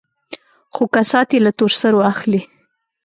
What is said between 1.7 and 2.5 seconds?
سرو اخلي.